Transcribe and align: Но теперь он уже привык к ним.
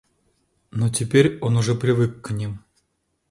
Но 0.71 0.89
теперь 0.89 1.37
он 1.41 1.57
уже 1.57 1.75
привык 1.75 2.21
к 2.23 2.31
ним. 2.31 2.65